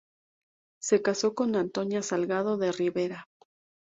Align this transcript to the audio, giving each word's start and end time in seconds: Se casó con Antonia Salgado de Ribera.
Se 0.81 1.03
casó 1.03 1.35
con 1.35 1.55
Antonia 1.55 2.01
Salgado 2.01 2.57
de 2.57 2.71
Ribera. 2.71 3.27